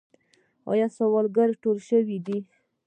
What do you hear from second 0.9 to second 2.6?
سوالګر ټول شوي دي؟